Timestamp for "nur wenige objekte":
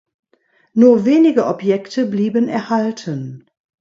0.73-2.07